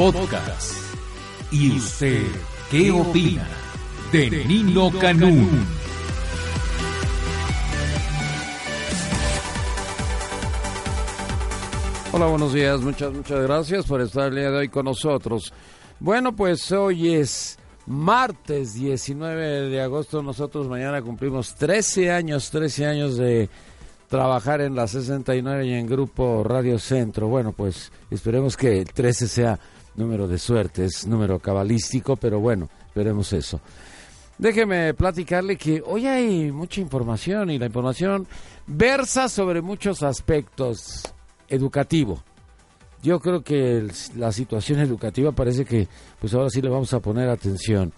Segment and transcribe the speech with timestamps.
[0.00, 0.72] Podcast.
[1.52, 2.24] ¿Y usted
[2.70, 3.46] qué opina
[4.10, 5.50] de Nino Canún?
[12.12, 12.80] Hola, buenos días.
[12.80, 15.52] Muchas, muchas gracias por estar el día de hoy con nosotros.
[15.98, 20.22] Bueno, pues hoy es martes 19 de agosto.
[20.22, 23.50] Nosotros mañana cumplimos 13 años, 13 años de
[24.08, 27.28] trabajar en la 69 y en Grupo Radio Centro.
[27.28, 29.60] Bueno, pues esperemos que el 13 sea
[29.96, 33.60] número de suerte, es número cabalístico, pero bueno, veremos eso.
[34.38, 38.26] Déjeme platicarle que hoy hay mucha información y la información
[38.66, 41.02] versa sobre muchos aspectos
[41.48, 42.22] educativo.
[43.02, 47.28] Yo creo que la situación educativa parece que pues ahora sí le vamos a poner
[47.28, 47.92] atención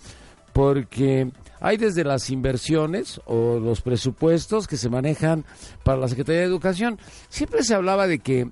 [0.53, 5.44] porque hay desde las inversiones o los presupuestos que se manejan
[5.84, 6.98] para la Secretaría de Educación.
[7.28, 8.50] Siempre se hablaba de que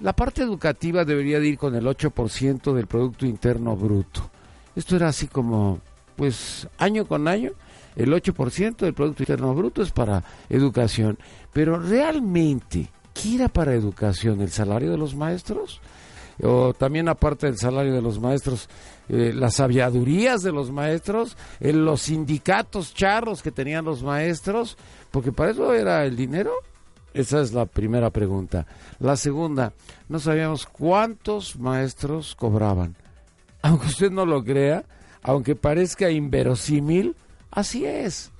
[0.00, 4.30] la parte educativa debería de ir con el 8% del Producto Interno Bruto.
[4.74, 5.80] Esto era así como,
[6.16, 7.52] pues, año con año,
[7.96, 11.18] el 8% del Producto Interno Bruto es para educación.
[11.52, 14.40] Pero realmente, ¿qué era para educación?
[14.40, 15.80] ¿El salario de los maestros?
[16.42, 18.68] o también aparte del salario de los maestros,
[19.08, 24.76] eh, las aviadurías de los maestros, los sindicatos charros que tenían los maestros,
[25.10, 26.52] porque para eso era el dinero.
[27.14, 28.66] Esa es la primera pregunta.
[28.98, 29.72] La segunda,
[30.08, 32.96] no sabíamos cuántos maestros cobraban.
[33.62, 34.84] Aunque usted no lo crea,
[35.22, 37.16] aunque parezca inverosímil,
[37.50, 38.30] así es.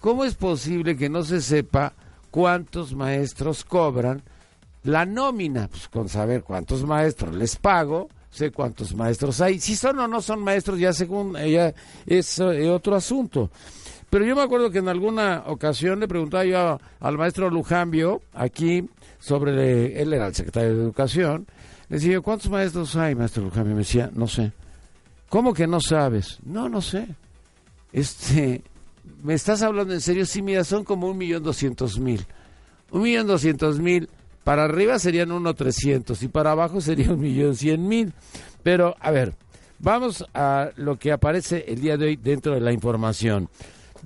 [0.00, 1.94] ¿Cómo es posible que no se sepa
[2.32, 4.22] cuántos maestros cobran
[4.82, 5.68] la nómina?
[5.68, 9.60] Pues con saber cuántos maestros les pago, sé cuántos maestros hay.
[9.60, 11.72] Si son o no son maestros, ya según ella
[12.04, 13.50] es eh, otro asunto.
[14.14, 18.88] Pero yo me acuerdo que en alguna ocasión le preguntaba yo al maestro Lujambio, aquí,
[19.18, 21.48] sobre, él era el secretario de Educación,
[21.88, 23.74] le decía, ¿cuántos maestros hay, maestro Lujambio?
[23.74, 24.52] Me decía, no sé.
[25.28, 26.38] ¿Cómo que no sabes?
[26.44, 27.08] No, no sé.
[27.92, 28.62] Este,
[29.24, 30.24] ¿me estás hablando en serio?
[30.26, 32.24] Sí, mira, son como un millón doscientos mil.
[32.92, 34.08] Un millón doscientos mil.
[34.44, 38.12] Para arriba serían uno trescientos y para abajo sería un millón cien mil.
[38.62, 39.34] Pero, a ver,
[39.80, 43.48] vamos a lo que aparece el día de hoy dentro de la información.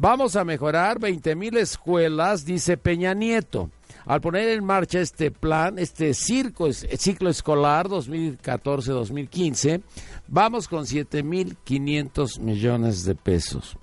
[0.00, 3.68] Vamos a mejorar 20 mil escuelas, dice Peña Nieto.
[4.06, 9.82] Al poner en marcha este plan, este circo, ciclo escolar 2014-2015,
[10.28, 13.76] vamos con 7.500 millones de pesos.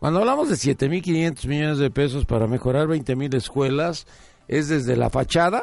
[0.00, 4.08] Cuando hablamos de 7.500 millones de pesos para mejorar 20 mil escuelas,
[4.48, 5.62] es desde la fachada,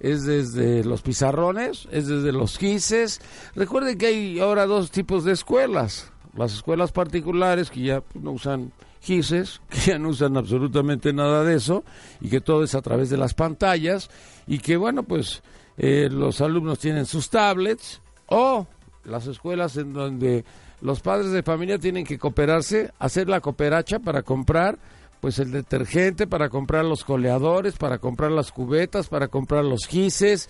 [0.00, 3.20] es desde los pizarrones, es desde los quises.
[3.54, 8.72] Recuerden que hay ahora dos tipos de escuelas las escuelas particulares que ya no usan
[9.02, 11.84] GISES, que ya no usan absolutamente nada de eso
[12.20, 14.10] y que todo es a través de las pantallas
[14.46, 15.42] y que bueno pues
[15.78, 18.66] eh, los alumnos tienen sus tablets o
[19.04, 20.44] las escuelas en donde
[20.80, 24.78] los padres de familia tienen que cooperarse, hacer la cooperacha para comprar
[25.20, 30.48] pues el detergente, para comprar los coleadores, para comprar las cubetas, para comprar los gises,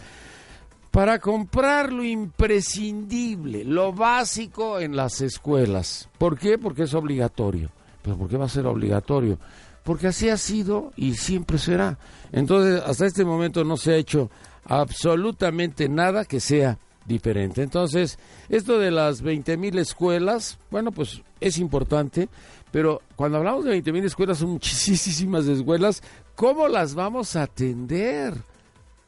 [0.97, 6.09] para comprar lo imprescindible, lo básico en las escuelas.
[6.17, 6.57] ¿Por qué?
[6.57, 7.69] Porque es obligatorio.
[8.01, 9.39] ¿Pero por qué va a ser obligatorio?
[9.85, 11.99] Porque así ha sido y siempre será.
[12.33, 14.31] Entonces, hasta este momento no se ha hecho
[14.65, 17.63] absolutamente nada que sea diferente.
[17.63, 18.19] Entonces,
[18.49, 22.31] esto de las 20 mil escuelas, bueno, pues es importante,
[22.73, 26.03] pero cuando hablamos de 20 mil escuelas, son muchísimas escuelas,
[26.35, 28.33] ¿cómo las vamos a atender?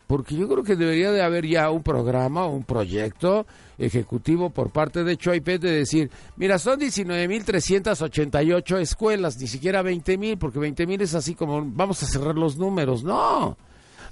[0.09, 3.47] Porque yo creo que debería de haber ya un programa, un proyecto
[3.77, 10.59] ejecutivo por parte de Choipet de decir, mira, son 19.388 escuelas, ni siquiera 20.000, porque
[10.59, 13.05] 20.000 es así como vamos a cerrar los números.
[13.05, 13.59] No,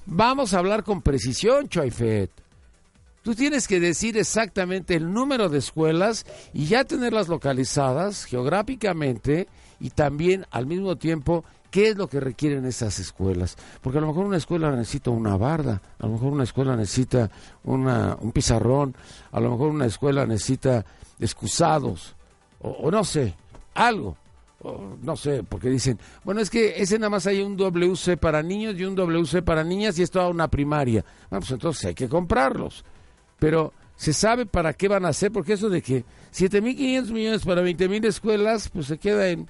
[0.05, 2.31] vamos a hablar con precisión, Choipet.
[3.23, 9.49] Tú tienes que decir exactamente el número de escuelas y ya tenerlas localizadas geográficamente
[9.81, 11.43] y también al mismo tiempo
[11.77, 13.55] ¿Qué es lo que requieren esas escuelas?
[13.83, 17.31] Porque a lo mejor una escuela necesita una barda, a lo mejor una escuela necesita
[17.65, 18.97] una, un pizarrón,
[19.31, 20.87] a lo mejor una escuela necesita
[21.21, 22.17] excusados,
[22.63, 23.35] o, no sé,
[23.75, 24.17] algo.
[24.63, 28.43] o no sé, porque dicen, bueno, es que ese nada más hay un WC para
[28.43, 31.05] niños y un WC para niñas y es toda una primaria.
[31.29, 32.87] Bueno, pues entonces hay que comprarlos.
[33.39, 37.61] Pero se sabe para qué van a ser, porque eso de que 7.500 millones para
[37.61, 39.47] 20.000 escuelas, pues se queda en,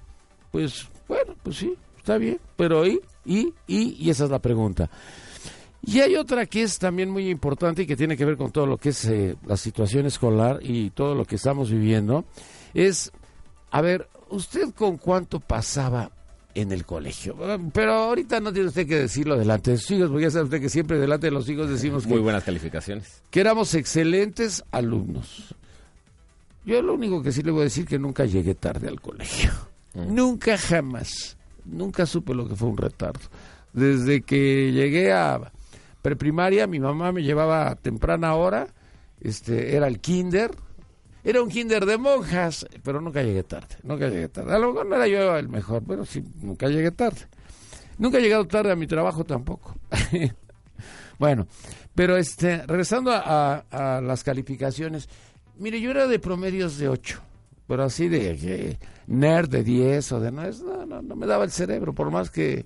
[0.50, 1.76] pues, bueno, pues sí,
[2.06, 3.00] está bien, pero ¿y?
[3.24, 3.52] ¿Y?
[3.66, 3.96] ¿Y?
[3.98, 4.88] Y esa es la pregunta.
[5.82, 8.64] Y hay otra que es también muy importante y que tiene que ver con todo
[8.64, 12.24] lo que es eh, la situación escolar y todo lo que estamos viviendo,
[12.74, 13.10] es,
[13.72, 16.12] a ver, ¿usted con cuánto pasaba
[16.54, 17.36] en el colegio?
[17.72, 20.60] Pero ahorita no tiene usted que decirlo delante de sus hijos, porque ya sabe usted
[20.60, 23.20] que siempre delante de los hijos decimos que, Muy buenas calificaciones.
[23.30, 25.56] que éramos excelentes alumnos.
[26.64, 29.50] Yo lo único que sí le voy a decir que nunca llegué tarde al colegio.
[29.94, 31.36] Nunca jamás.
[31.66, 33.20] Nunca supe lo que fue un retardo.
[33.72, 35.52] Desde que llegué a
[36.00, 38.68] preprimaria, mi mamá me llevaba a temprana hora.
[39.20, 40.52] Este, era el kinder.
[41.24, 43.76] Era un kinder de monjas, pero nunca llegué tarde.
[43.82, 44.54] Nunca llegué tarde.
[44.54, 47.22] A lo mejor no era yo el mejor, pero sí, nunca llegué tarde.
[47.98, 49.74] Nunca he llegado tarde a mi trabajo tampoco.
[51.18, 51.46] bueno,
[51.94, 55.08] pero este, regresando a, las calificaciones,
[55.56, 57.22] mire, yo era de promedios de 8,
[57.66, 61.26] pero así de que nerd de 10 o de no, es- no, no, no me
[61.26, 62.64] daba el cerebro, por más que,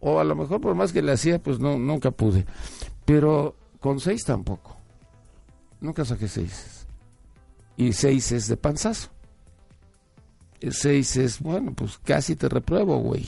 [0.00, 2.46] o a lo mejor por más que le hacía, pues no, nunca pude.
[3.04, 4.76] Pero con 6 tampoco.
[5.80, 6.86] Nunca saqué 6.
[7.76, 9.08] Y 6 es de panzazo.
[10.68, 13.26] 6 es, bueno, pues casi te repruebo, güey.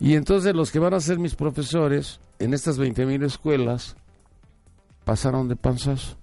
[0.00, 3.94] Y entonces los que van a ser mis profesores en estas 20 mil escuelas
[5.04, 6.16] pasaron de panzazo.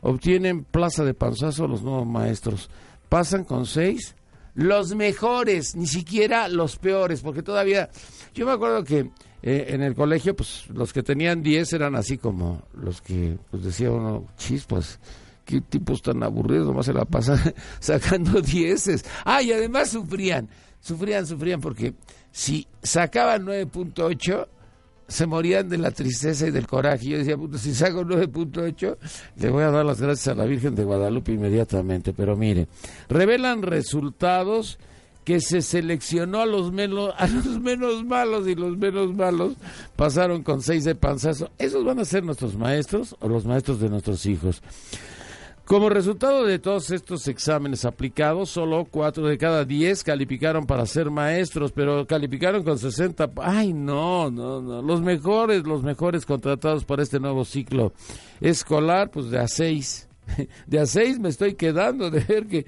[0.00, 2.70] Obtienen plaza de panzazo los nuevos maestros.
[3.08, 4.14] Pasan con seis.
[4.54, 7.90] Los mejores, ni siquiera los peores, porque todavía...
[8.34, 9.10] Yo me acuerdo que
[9.42, 13.62] eh, en el colegio, pues los que tenían 10 eran así como los que, pues
[13.62, 14.98] decía uno, chispas,
[15.44, 17.38] qué tipos tan aburridos, nomás se la pasan
[17.80, 19.04] sacando dieces.
[19.24, 20.48] Ah, y además sufrían,
[20.80, 21.94] sufrían, sufrían, porque
[22.32, 24.48] si sacaban 9.8,
[25.08, 27.06] se morían de la tristeza y del coraje.
[27.06, 28.96] Yo decía, si saco 9.8,
[29.36, 32.12] le voy a dar las gracias a la Virgen de Guadalupe inmediatamente.
[32.12, 32.66] Pero mire,
[33.08, 34.78] revelan resultados
[35.24, 39.54] que se seleccionó a los menos a los menos malos y los menos malos
[39.96, 41.50] pasaron con seis de panzazo.
[41.58, 44.62] ¿Esos van a ser nuestros maestros o los maestros de nuestros hijos?
[45.66, 51.10] Como resultado de todos estos exámenes aplicados, solo cuatro de cada diez calificaron para ser
[51.10, 53.32] maestros, pero calificaron con 60.
[53.42, 54.80] Ay, no, no, no.
[54.80, 57.92] Los mejores, los mejores contratados para este nuevo ciclo
[58.40, 60.08] escolar, pues de a seis.
[60.68, 62.64] De a seis me estoy quedando de ver que,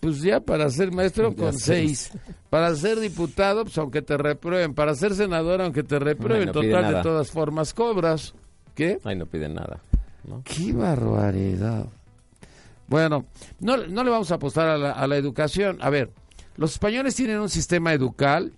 [0.00, 2.10] pues ya para ser maestro con seis.
[2.50, 4.74] Para ser diputado, pues aunque te reprueben.
[4.74, 6.46] Para ser senador, aunque te reprueben.
[6.46, 8.34] no pide Total, de todas formas, cobras.
[8.74, 8.98] ¿Qué?
[9.04, 9.80] Ay, no piden nada.
[10.24, 10.42] ¿no?
[10.44, 11.86] ¡Qué barbaridad!
[12.90, 13.24] Bueno,
[13.60, 15.78] no, no le vamos a apostar a la, a la educación.
[15.80, 16.10] A ver,
[16.56, 18.52] los españoles tienen un sistema educal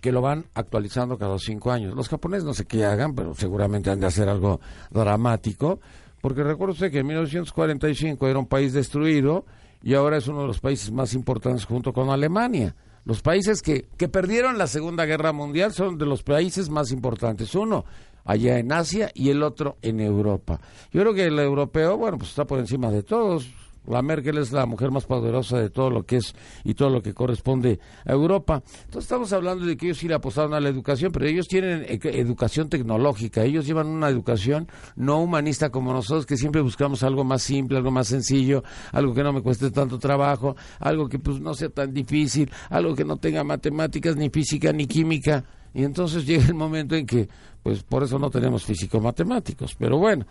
[0.00, 1.94] que lo van actualizando cada cinco años.
[1.94, 4.60] Los japoneses no sé qué hagan, pero seguramente han de hacer algo
[4.90, 5.80] dramático,
[6.20, 9.44] porque recuerdo usted que en 1945 era un país destruido
[9.82, 12.76] y ahora es uno de los países más importantes junto con Alemania.
[13.04, 17.56] Los países que, que perdieron la Segunda Guerra Mundial son de los países más importantes.
[17.56, 17.84] Uno
[18.24, 20.60] allá en Asia y el otro en Europa.
[20.90, 23.52] Yo creo que el europeo, bueno, pues está por encima de todos.
[23.86, 27.02] La Merkel es la mujer más poderosa de todo lo que es y todo lo
[27.02, 28.62] que corresponde a Europa.
[28.84, 31.84] Entonces estamos hablando de que ellos sí le apostaron a la educación, pero ellos tienen
[31.88, 33.42] e- educación tecnológica.
[33.42, 37.90] Ellos llevan una educación no humanista como nosotros, que siempre buscamos algo más simple, algo
[37.90, 41.92] más sencillo, algo que no me cueste tanto trabajo, algo que pues no sea tan
[41.92, 45.44] difícil, algo que no tenga matemáticas, ni física, ni química.
[45.74, 47.28] Y entonces llega el momento en que,
[47.62, 49.74] pues por eso no tenemos físico-matemáticos.
[49.78, 50.26] Pero bueno,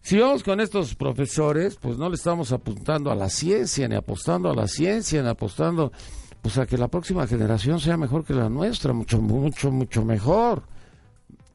[0.00, 4.50] si vamos con estos profesores, pues no le estamos apuntando a la ciencia, ni apostando
[4.50, 5.92] a la ciencia, ni apostando
[6.42, 10.64] pues a que la próxima generación sea mejor que la nuestra, mucho, mucho, mucho mejor.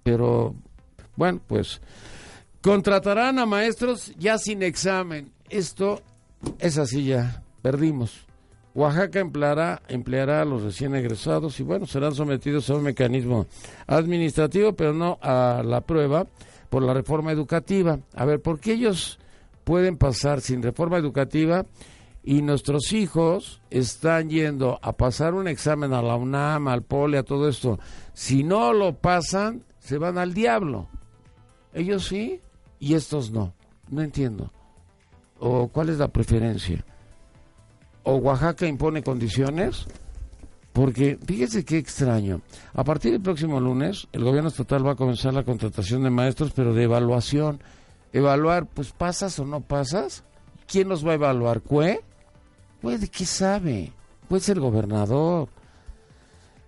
[0.04, 0.56] Pero,
[1.18, 1.82] bueno, pues
[2.62, 5.32] contratarán a maestros ya sin examen.
[5.50, 6.02] Esto
[6.60, 8.27] es así ya, perdimos.
[8.78, 13.48] Oaxaca empleará, empleará a los recién egresados y bueno, serán sometidos a un mecanismo
[13.88, 16.28] administrativo, pero no a la prueba
[16.70, 17.98] por la reforma educativa.
[18.14, 19.18] A ver, ¿por qué ellos
[19.64, 21.66] pueden pasar sin reforma educativa
[22.24, 27.24] y nuestros hijos están yendo a pasar un examen a la UNAM, al POLE, a
[27.24, 27.80] todo esto?
[28.14, 30.88] Si no lo pasan, se van al diablo.
[31.74, 32.42] Ellos sí
[32.78, 33.56] y estos no.
[33.90, 34.52] No entiendo.
[35.40, 36.86] ¿O cuál es la preferencia?
[38.10, 39.86] ¿O Oaxaca impone condiciones?
[40.72, 42.40] Porque fíjese qué extraño.
[42.74, 46.54] A partir del próximo lunes, el gobierno estatal va a comenzar la contratación de maestros,
[46.56, 47.60] pero de evaluación.
[48.14, 50.24] Evaluar, pues pasas o no pasas.
[50.68, 51.60] ¿Quién los va a evaluar?
[51.60, 52.00] ¿Cue?
[52.82, 53.92] Pues de qué sabe.
[54.30, 55.50] Puede ser el gobernador.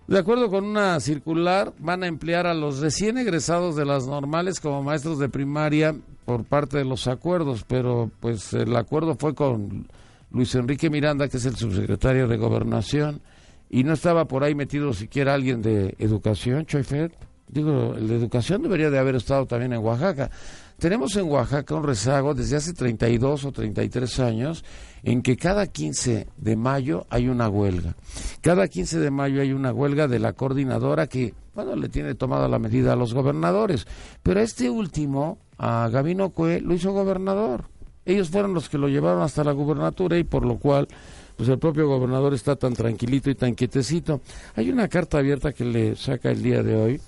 [0.08, 4.60] De acuerdo con una circular, van a emplear a los recién egresados de las normales
[4.60, 9.88] como maestros de primaria por parte de los acuerdos, pero pues el acuerdo fue con
[10.32, 13.20] Luis Enrique Miranda, que es el subsecretario de Gobernación,
[13.68, 17.12] y no estaba por ahí metido siquiera alguien de Educación, Choifet.
[17.48, 20.30] Digo, la educación debería de haber estado también en Oaxaca.
[20.78, 24.64] Tenemos en Oaxaca un rezago desde hace 32 o 33 años
[25.02, 27.96] en que cada 15 de mayo hay una huelga.
[28.40, 32.46] Cada 15 de mayo hay una huelga de la coordinadora que, bueno, le tiene tomada
[32.48, 33.86] la medida a los gobernadores.
[34.22, 37.69] Pero este último, a Gabino Cue, lo hizo gobernador.
[38.04, 40.88] Ellos fueron los que lo llevaron hasta la gubernatura y por lo cual
[41.36, 44.20] pues el propio gobernador está tan tranquilito y tan quietecito.
[44.56, 47.00] Hay una carta abierta que le saca el día de hoy.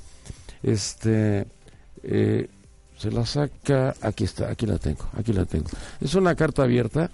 [0.62, 1.46] Este
[2.02, 2.48] eh,
[2.96, 5.66] se la saca, aquí está, aquí la tengo, aquí la tengo.
[6.00, 7.10] Es una carta abierta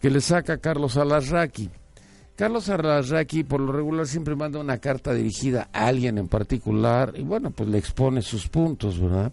[0.00, 1.70] que le saca Carlos Alarraqui.
[2.34, 7.22] Carlos Alarraqui por lo regular siempre manda una carta dirigida a alguien en particular y
[7.22, 9.32] bueno, pues le expone sus puntos, ¿verdad?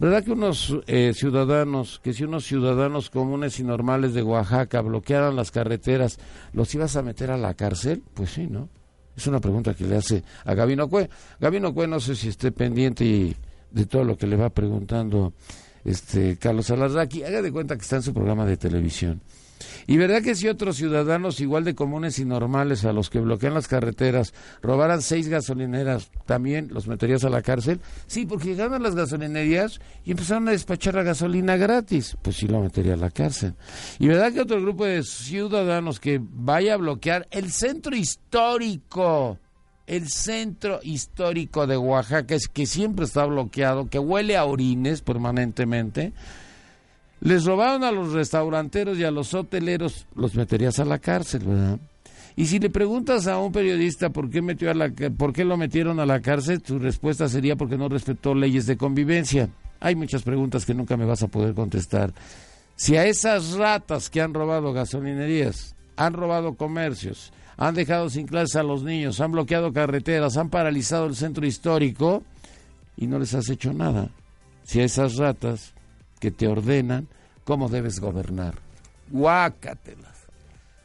[0.00, 5.36] ¿Verdad que unos eh, ciudadanos, que si unos ciudadanos comunes y normales de Oaxaca bloquearan
[5.36, 6.18] las carreteras,
[6.52, 8.02] los ibas a meter a la cárcel?
[8.14, 8.68] Pues sí, ¿no?
[9.16, 11.08] Es una pregunta que le hace a Gabino Cue.
[11.38, 13.36] Gabino Cue no sé si esté pendiente y
[13.70, 15.34] de todo lo que le va preguntando
[15.84, 17.22] este Carlos Alarraqui.
[17.22, 19.20] Haga de cuenta que está en su programa de televisión.
[19.86, 23.54] Y verdad que si otros ciudadanos igual de comunes y normales a los que bloquean
[23.54, 27.80] las carreteras robaran seis gasolineras, también los meterías a la cárcel.
[28.06, 32.16] Sí, porque llegaron a las gasolinerías y empezaron a despachar la gasolina gratis.
[32.22, 33.54] Pues sí lo metería a la cárcel.
[33.98, 39.38] Y verdad que otro grupo de ciudadanos que vaya a bloquear el centro histórico
[39.90, 46.12] el centro histórico de Oaxaca es que siempre está bloqueado, que huele a orines permanentemente.
[47.20, 51.78] Les robaron a los restauranteros y a los hoteleros, los meterías a la cárcel, ¿verdad?
[52.36, 55.56] Y si le preguntas a un periodista por qué metió a la por qué lo
[55.56, 59.50] metieron a la cárcel, su respuesta sería porque no respetó leyes de convivencia.
[59.80, 62.14] Hay muchas preguntas que nunca me vas a poder contestar.
[62.76, 68.56] Si a esas ratas que han robado gasolinerías, han robado comercios, han dejado sin clases
[68.56, 72.22] a los niños, han bloqueado carreteras, han paralizado el centro histórico
[72.96, 74.08] y no les has hecho nada.
[74.62, 75.74] Si a esas ratas
[76.20, 77.08] que te ordenan
[77.44, 78.54] cómo debes gobernar.
[79.08, 80.26] Guácatelas.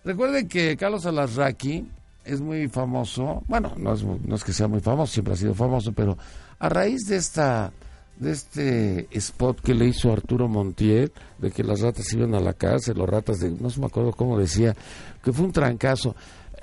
[0.03, 1.87] Recuerden que Carlos Alarraqui
[2.23, 5.53] es muy famoso, bueno, no es, no es que sea muy famoso, siempre ha sido
[5.53, 6.17] famoso, pero
[6.57, 7.71] a raíz de esta
[8.17, 12.53] de este spot que le hizo Arturo Montiel, de que las ratas iban a la
[12.53, 14.73] cárcel, los ratas de, no se me acuerdo cómo decía,
[15.21, 16.15] que fue un trancazo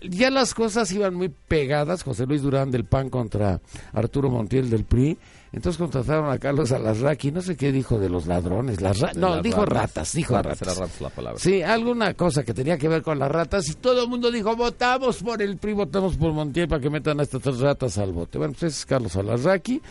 [0.09, 3.61] ya las cosas iban muy pegadas, José Luis Durán del PAN contra
[3.93, 5.19] Arturo Montiel del PRI,
[5.53, 9.67] entonces contrataron a Carlos Alarraqui, no sé qué dijo de los ladrones, las no, dijo
[9.67, 11.01] ratas, dijo ratas.
[11.01, 11.39] la palabra.
[11.39, 14.57] Sí, alguna cosa que tenía que ver con las ratas y todo el mundo dijo,
[14.57, 18.13] votamos por el PRI, votamos por Montiel para que metan a estas tres ratas al
[18.13, 18.39] bote.
[18.39, 19.83] Bueno, pues es Carlos Alarraqui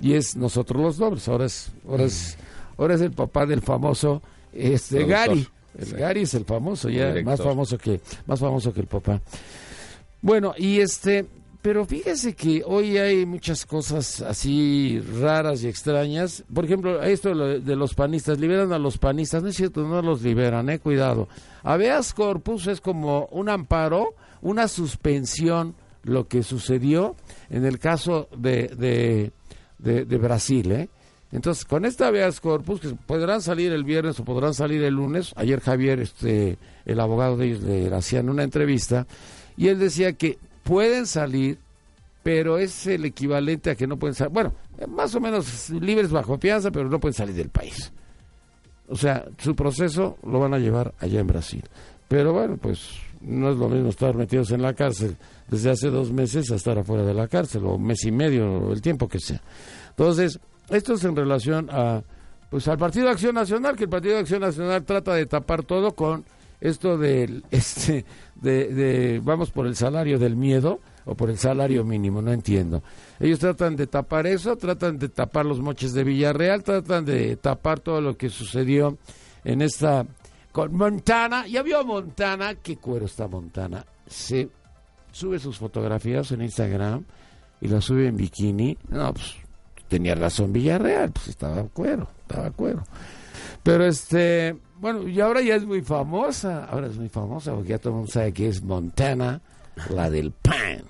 [0.00, 2.38] y es nosotros los dobles, ahora es, ahora es,
[2.76, 4.22] ahora es el papá del famoso
[4.52, 5.48] este Gary.
[5.76, 9.20] El Gary es el famoso, ya más famoso que más famoso que el papá.
[10.20, 11.26] Bueno, y este,
[11.60, 16.44] pero fíjese que hoy hay muchas cosas así raras y extrañas.
[16.52, 20.22] Por ejemplo, esto de los panistas, liberan a los panistas, no es cierto, no los
[20.22, 21.28] liberan, eh, cuidado.
[21.64, 25.74] Habeas corpus es como un amparo, una suspensión,
[26.04, 27.16] lo que sucedió
[27.50, 30.88] en el caso de, de, de, Brasil, ¿eh?
[31.30, 35.34] Entonces, con esta habeas corpus, que podrán salir el viernes o podrán salir el lunes,
[35.36, 39.06] ayer Javier, este, el abogado de ellos, le hacían una entrevista,
[39.54, 41.58] y él decía que pueden salir,
[42.22, 44.52] pero es el equivalente a que no pueden salir, bueno,
[44.86, 47.90] más o menos libres bajo fianza, pero no pueden salir del país.
[48.86, 51.64] O sea, su proceso lo van a llevar allá en Brasil.
[52.06, 52.90] Pero bueno, pues
[53.22, 55.16] no es lo mismo estar metidos en la cárcel
[55.48, 58.72] desde hace dos meses a estar afuera de la cárcel, o mes y medio, o
[58.74, 59.40] el tiempo que sea.
[59.88, 62.02] Entonces, esto es en relación a
[62.50, 65.62] pues al Partido de Acción Nacional, que el Partido de Acción Nacional trata de tapar
[65.62, 66.26] todo con
[66.60, 72.20] esto del este de, vamos por el salario del miedo o por el salario mínimo,
[72.20, 72.82] no entiendo.
[73.18, 77.80] Ellos tratan de tapar eso, tratan de tapar los moches de Villarreal, tratan de tapar
[77.80, 78.98] todo lo que sucedió
[79.44, 80.06] en esta
[80.52, 81.46] con Montana.
[81.46, 83.84] Ya vio Montana, qué cuero está Montana.
[84.06, 84.48] Se
[85.10, 87.04] sube sus fotografías en Instagram
[87.60, 88.76] y las sube en bikini.
[88.90, 89.36] No, pues
[89.88, 92.84] tenía razón Villarreal, pues estaba cuero, estaba cuero.
[93.62, 97.78] Pero este, bueno, y ahora ya es muy famosa, ahora es muy famosa porque ya
[97.78, 99.40] todo el mundo sabe que es Montana,
[99.90, 100.82] la del pan.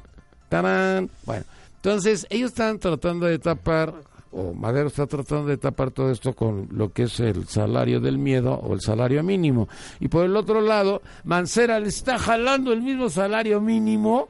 [0.49, 1.11] ¡Tarán!
[1.25, 1.45] Bueno,
[1.77, 3.95] entonces ellos están tratando de tapar,
[4.33, 8.19] o Madero está tratando de tapar todo esto con lo que es el salario del
[8.19, 9.69] miedo o el salario mínimo.
[10.01, 14.29] Y por el otro lado, Mancera le está jalando el mismo salario mínimo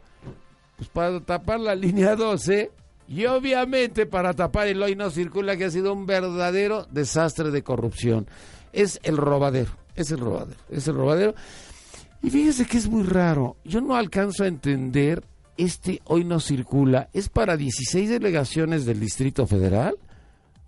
[0.77, 2.71] pues para tapar la línea 12
[3.09, 7.63] y obviamente para tapar el hoy no circula que ha sido un verdadero desastre de
[7.63, 8.29] corrupción.
[8.79, 11.35] Es el robadero, es el robadero, es el robadero.
[12.23, 15.25] Y fíjese que es muy raro, yo no alcanzo a entender
[15.57, 19.97] este hoy no circula, ¿es para 16 delegaciones del Distrito Federal?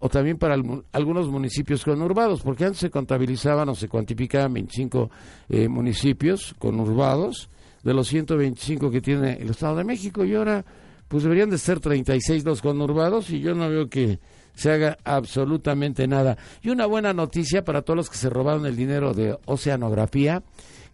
[0.00, 0.56] o también para
[0.92, 5.10] algunos municipios conurbados, porque antes se contabilizaban o se cuantificaban 25
[5.50, 7.50] eh, municipios conurbados
[7.82, 10.64] de los 125 que tiene el Estado de México y ahora
[11.06, 14.20] pues deberían de ser 36 los conurbados y yo no veo que
[14.54, 16.36] se haga absolutamente nada.
[16.62, 20.42] Y una buena noticia para todos los que se robaron el dinero de oceanografía,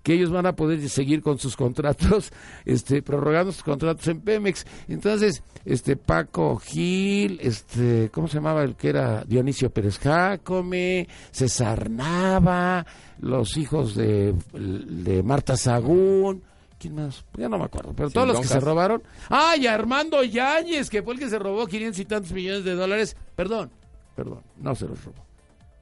[0.03, 2.33] que ellos van a poder seguir con sus contratos,
[2.65, 4.65] este, prorrogando sus contratos en Pemex.
[4.87, 11.91] Entonces, este Paco Gil, este, ¿cómo se llamaba el que era Dionisio Pérez Jácome, César
[11.91, 12.87] Nava,
[13.19, 16.43] los hijos de, de Marta Sagún,
[16.79, 17.25] ¿Quién más?
[17.37, 19.03] Ya no me acuerdo, pero todos los que se robaron.
[19.29, 23.17] ¡Ay, Armando Yáñez, que fue el que se robó 500 y tantos millones de dólares!
[23.35, 23.71] Perdón,
[24.15, 25.25] perdón, no se los robó.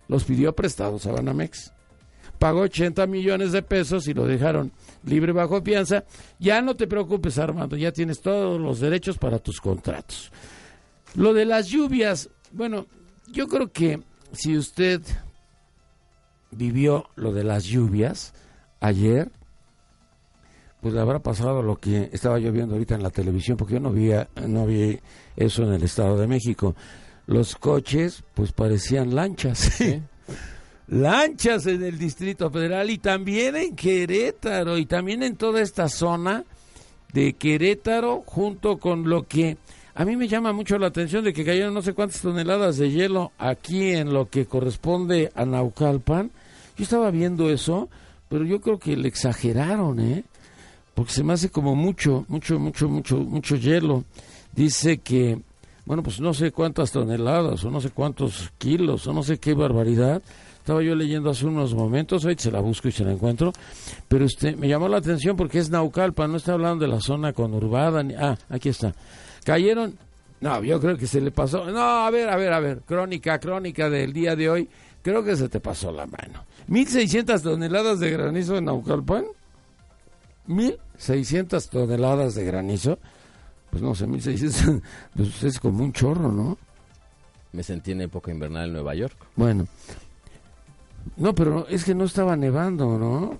[0.06, 1.72] Los pidió prestados a Banamex
[2.38, 4.72] pagó 80 millones de pesos y lo dejaron
[5.04, 6.04] libre bajo fianza.
[6.38, 10.30] Ya no te preocupes, Armando, ya tienes todos los derechos para tus contratos.
[11.14, 12.86] Lo de las lluvias, bueno,
[13.32, 15.00] yo creo que si usted
[16.50, 18.34] vivió lo de las lluvias
[18.80, 19.30] ayer,
[20.84, 23.80] pues le habrá pasado lo que estaba yo viendo ahorita en la televisión, porque yo
[23.80, 24.10] no vi,
[24.46, 25.00] no vi
[25.34, 26.76] eso en el Estado de México.
[27.26, 29.60] Los coches, pues parecían lanchas.
[29.60, 30.02] ¿Sí?
[30.88, 36.44] lanchas en el Distrito Federal y también en Querétaro y también en toda esta zona
[37.14, 39.56] de Querétaro junto con lo que
[39.94, 42.90] a mí me llama mucho la atención de que cayeron no sé cuántas toneladas de
[42.90, 46.30] hielo aquí en lo que corresponde a Naucalpan.
[46.76, 47.88] Yo estaba viendo eso,
[48.28, 50.24] pero yo creo que le exageraron, ¿eh?
[50.94, 54.04] Porque se me hace como mucho, mucho, mucho, mucho, mucho hielo.
[54.54, 55.40] Dice que,
[55.84, 59.54] bueno, pues no sé cuántas toneladas o no sé cuántos kilos o no sé qué
[59.54, 60.22] barbaridad
[60.64, 63.52] estaba yo leyendo hace unos momentos, hoy se la busco y se la encuentro,
[64.08, 67.34] pero este, me llamó la atención porque es Naucalpan, no está hablando de la zona
[67.34, 68.94] conurbada, ni, ah, aquí está.
[69.44, 69.98] Cayeron,
[70.40, 73.38] no, yo creo que se le pasó, no, a ver, a ver, a ver, crónica,
[73.38, 74.68] crónica del día de hoy,
[75.02, 76.46] creo que se te pasó la mano.
[76.70, 79.26] 1.600 toneladas de granizo en Naucalpan,
[80.48, 82.98] 1.600 toneladas de granizo,
[83.70, 84.82] pues no sé, 1.600,
[85.16, 86.58] pues es como un chorro, ¿no?
[87.52, 89.16] Me sentí en época invernal en Nueva York.
[89.36, 89.66] Bueno,
[91.16, 93.38] no, pero es que no estaba nevando, ¿no?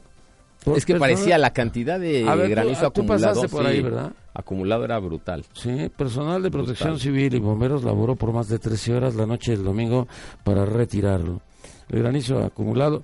[0.73, 3.49] es que parecía la cantidad de granizo acumulado.
[3.49, 4.13] por ahí, ¿verdad?
[4.33, 5.45] Acumulado era brutal.
[5.53, 9.53] Sí, personal de protección civil y bomberos laboró por más de 13 horas la noche
[9.53, 10.09] del domingo
[10.43, 11.41] para retirarlo.
[11.89, 13.03] El granizo acumulado.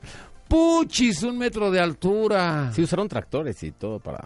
[0.51, 1.23] ¡Puchis!
[1.23, 2.73] Un metro de altura.
[2.75, 4.25] Sí, usaron tractores y todo para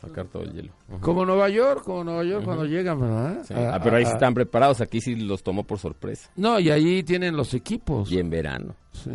[0.00, 0.72] sacar todo el hielo.
[1.00, 3.44] Como Nueva York, como Nueva York cuando llegan, ¿verdad?
[3.54, 6.30] Ah, pero ahí están preparados, aquí sí los tomó por sorpresa.
[6.34, 8.10] No, y ahí tienen los equipos.
[8.10, 8.74] Y en verano.
[8.92, 9.10] Sí.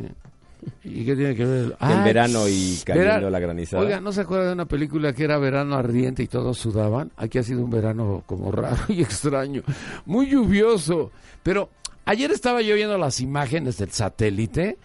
[0.85, 1.65] ¿Y qué tiene que ver?
[1.65, 3.83] en ah, verano y cayendo la granizada.
[3.83, 7.11] Oiga, ¿no se acuerda de una película que era verano ardiente y todos sudaban?
[7.17, 9.63] Aquí ha sido un verano como raro y extraño,
[10.05, 11.11] muy lluvioso.
[11.43, 11.69] Pero
[12.05, 14.77] ayer estaba yo viendo las imágenes del satélite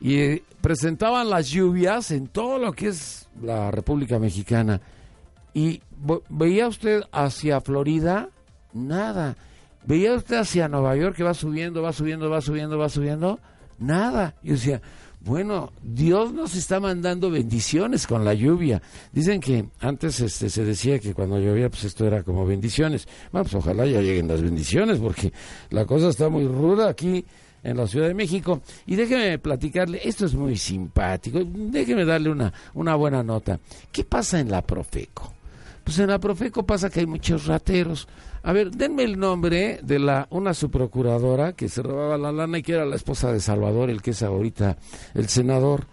[0.00, 4.80] y eh, presentaban las lluvias en todo lo que es la República Mexicana.
[5.54, 5.82] Y
[6.28, 8.28] veía usted hacia Florida,
[8.72, 9.36] nada.
[9.84, 13.40] Veía usted hacia Nueva York que va subiendo, va subiendo, va subiendo, va subiendo,
[13.78, 14.34] nada.
[14.42, 14.80] Y decía,
[15.20, 18.80] bueno, Dios nos está mandando bendiciones con la lluvia.
[19.12, 23.08] Dicen que antes este, se decía que cuando llovía, pues esto era como bendiciones.
[23.32, 25.32] Bueno, pues ojalá ya lleguen las bendiciones, porque
[25.70, 27.24] la cosa está muy ruda aquí
[27.62, 28.62] en la Ciudad de México.
[28.86, 33.58] Y déjeme platicarle, esto es muy simpático, déjeme darle una, una buena nota.
[33.92, 35.32] ¿Qué pasa en la Profeco?
[35.84, 38.08] Pues en la Profeco pasa que hay muchos rateros.
[38.42, 42.62] A ver, denme el nombre de la una subprocuradora que se robaba la lana y
[42.62, 44.76] que era la esposa de Salvador, el que es ahorita
[45.14, 45.86] el senador.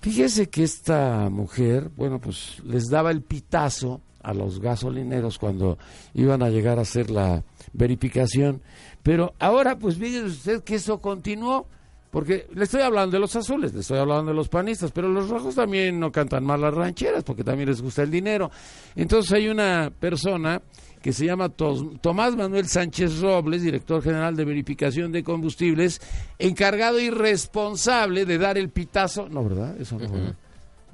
[0.00, 5.78] Fíjese que esta mujer, bueno, pues les daba el pitazo a los gasolineros cuando
[6.14, 8.62] iban a llegar a hacer la verificación.
[9.02, 11.66] Pero ahora, pues fíjese usted que eso continuó,
[12.10, 15.28] porque le estoy hablando de los azules, le estoy hablando de los panistas, pero los
[15.28, 18.50] rojos también no cantan mal las rancheras, porque también les gusta el dinero.
[18.94, 20.62] Entonces hay una persona
[21.00, 26.00] que se llama Tomás Manuel Sánchez Robles, director general de verificación de combustibles,
[26.38, 29.80] encargado y responsable de dar el pitazo, no, ¿verdad?
[29.80, 30.34] Eso no,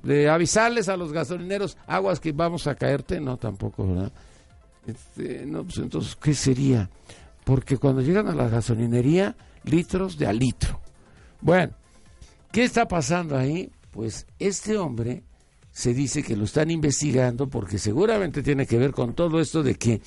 [0.02, 4.12] De avisarles a los gasolineros, aguas que vamos a caerte, no, tampoco, ¿verdad?
[4.86, 6.90] Este, no, pues entonces, ¿qué sería?
[7.44, 10.80] Porque cuando llegan a la gasolinería, litros de a litro.
[11.40, 11.72] Bueno,
[12.52, 13.70] ¿qué está pasando ahí?
[13.90, 15.22] Pues este hombre
[15.74, 19.74] se dice que lo están investigando porque seguramente tiene que ver con todo esto de
[19.74, 20.00] que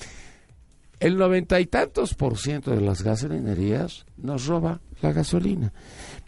[0.98, 5.70] el noventa y tantos por ciento de las gasolinerías nos roba la gasolina.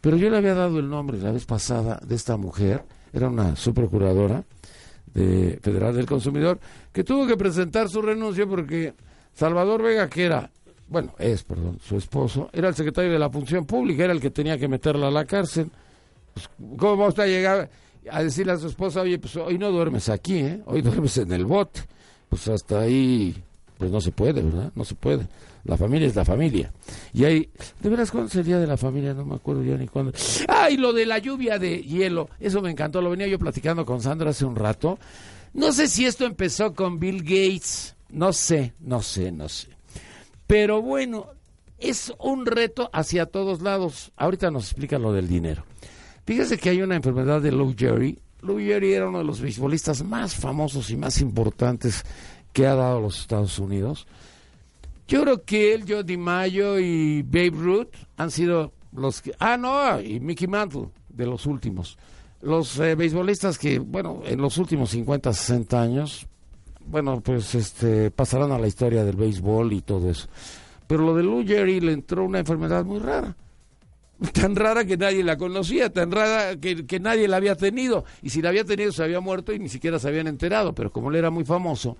[0.02, 3.56] Pero yo le había dado el nombre la vez pasada de esta mujer, era una
[3.56, 4.44] subprocuradora
[5.14, 6.60] de Federal del Consumidor,
[6.92, 8.92] que tuvo que presentar su renuncia porque
[9.32, 10.50] Salvador Vega, que era,
[10.86, 14.30] bueno, es, perdón, su esposo, era el secretario de la Función Pública, era el que
[14.30, 15.70] tenía que meterla a la cárcel.
[16.34, 17.70] Pues, ¿Cómo va usted
[18.10, 20.62] a decirle a su esposa, oye, pues hoy no duermes aquí, ¿eh?
[20.66, 21.80] hoy duermes en el bote?
[22.28, 23.34] Pues hasta ahí
[23.80, 24.70] pues no se puede, ¿verdad?
[24.74, 25.26] No se puede.
[25.64, 26.70] La familia es la familia.
[27.14, 27.48] Y hay,
[27.80, 29.14] ¿de veras cuándo sería de la familia?
[29.14, 30.12] No me acuerdo ya ni cuándo.
[30.48, 32.28] ¡Ay, lo de la lluvia de hielo!
[32.38, 34.98] Eso me encantó, lo venía yo platicando con Sandra hace un rato.
[35.54, 39.68] No sé si esto empezó con Bill Gates, no sé, no sé, no sé.
[40.46, 41.28] Pero bueno,
[41.78, 44.12] es un reto hacia todos lados.
[44.16, 45.64] Ahorita nos explica lo del dinero.
[46.30, 48.16] Fíjese que hay una enfermedad de Lou Jerry.
[48.42, 52.04] Lou Jerry era uno de los beisbolistas más famosos y más importantes
[52.52, 54.06] que ha dado los Estados Unidos.
[55.08, 59.32] Yo creo que él, Joe DiMaggio y Babe Ruth han sido los que...
[59.40, 61.98] Ah, no, y Mickey Mantle, de los últimos.
[62.42, 66.28] Los eh, beisbolistas que, bueno, en los últimos 50, 60 años,
[66.86, 70.28] bueno, pues este, pasarán a la historia del béisbol y todo eso.
[70.86, 73.34] Pero lo de Lou Jerry le entró una enfermedad muy rara.
[74.32, 78.04] Tan rara que nadie la conocía, tan rara que, que nadie la había tenido.
[78.22, 80.74] Y si la había tenido se había muerto y ni siquiera se habían enterado.
[80.74, 81.96] Pero como él era muy famoso,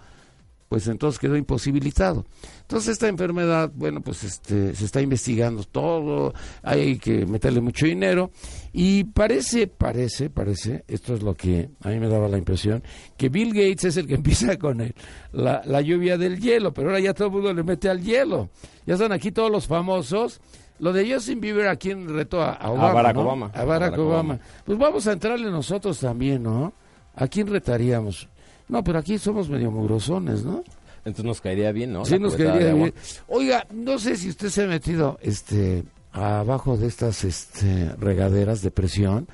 [0.70, 2.24] pues entonces quedó imposibilitado.
[2.60, 8.30] Entonces esta enfermedad, bueno, pues este, se está investigando todo, hay que meterle mucho dinero
[8.72, 12.84] y parece, parece, parece, esto es lo que a mí me daba la impresión,
[13.16, 14.94] que Bill Gates es el que empieza con él,
[15.32, 18.48] la, lluvia del hielo, pero ahora ya todo el mundo le mete al hielo.
[18.86, 20.40] Ya están aquí todos los famosos.
[20.80, 22.42] Lo de Justin Bieber, ¿a quién retó?
[22.42, 23.50] A, Obama, a Barack Obama.
[23.54, 24.38] A Barack, Obama.
[24.64, 26.72] Pues vamos a entrarle nosotros también, ¿no?
[27.14, 28.28] ¿A quién retaríamos?
[28.66, 30.64] No, pero aquí somos medio mugrosones, ¿no?
[31.04, 32.04] Entonces nos caería bien, ¿no?
[32.04, 32.94] Sí, nos caería bien.
[33.28, 38.70] Oiga, no sé si usted se ha metido este abajo de estas este, regaderas de
[38.70, 39.28] presión.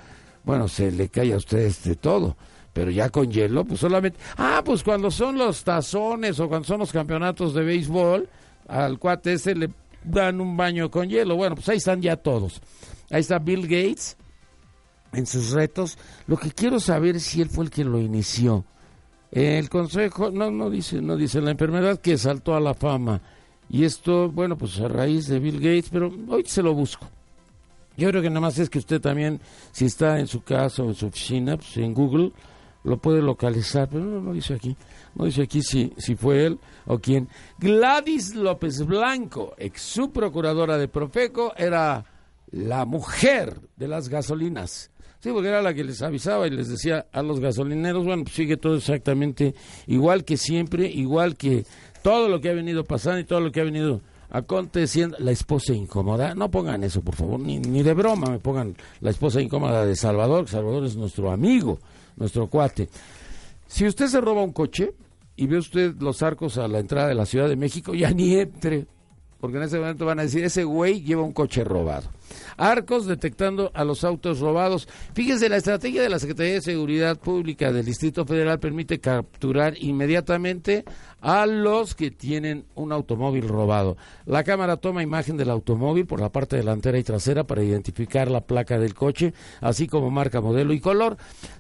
[0.44, 2.36] Bueno, se le cae a usted este todo.
[2.72, 4.18] Pero ya con hielo, pues solamente...
[4.36, 8.28] Ah, pues cuando son los tazones o cuando son los campeonatos de béisbol,
[8.68, 9.70] al cuate ese le
[10.06, 11.36] dan un baño con hielo.
[11.36, 12.60] Bueno, pues ahí están ya todos.
[13.10, 14.16] Ahí está Bill Gates
[15.12, 15.98] en sus retos.
[16.26, 18.64] Lo que quiero saber es si él fue el que lo inició.
[19.30, 23.20] El consejo, no, no dice, no dice la enfermedad que saltó a la fama.
[23.68, 27.08] Y esto, bueno, pues a raíz de Bill Gates, pero hoy se lo busco.
[27.96, 29.40] Yo creo que nada más es que usted también,
[29.72, 32.32] si está en su casa o en su oficina, pues en Google,
[32.86, 34.76] lo puede localizar, pero no, no dice aquí.
[35.14, 37.28] No dice aquí si, si fue él o quién.
[37.58, 42.04] Gladys López Blanco, ex subprocuradora de Profeco, era
[42.52, 44.90] la mujer de las gasolinas.
[45.18, 48.36] Sí, porque era la que les avisaba y les decía a los gasolineros, bueno, pues
[48.36, 49.54] sigue todo exactamente
[49.86, 51.64] igual que siempre, igual que
[52.02, 55.16] todo lo que ha venido pasando y todo lo que ha venido aconteciendo.
[55.18, 59.10] La esposa incómoda, no pongan eso, por favor, ni, ni de broma me pongan la
[59.10, 61.80] esposa incómoda de Salvador, Salvador es nuestro amigo,
[62.16, 62.88] nuestro cuate.
[63.66, 64.94] Si usted se roba un coche
[65.36, 68.36] y ve usted los arcos a la entrada de la Ciudad de México, ya ni
[68.36, 68.86] entre,
[69.40, 72.08] porque en ese momento van a decir, ese güey lleva un coche robado.
[72.56, 74.88] Arcos detectando a los autos robados.
[75.14, 80.84] Fíjense, la estrategia de la Secretaría de Seguridad Pública del Distrito Federal permite capturar inmediatamente
[81.20, 83.96] a los que tienen un automóvil robado.
[84.26, 88.42] La cámara toma imagen del automóvil por la parte delantera y trasera para identificar la
[88.42, 91.16] placa del coche, así como marca, modelo y color.